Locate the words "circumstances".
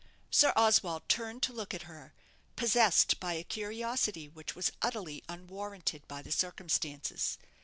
6.31-7.37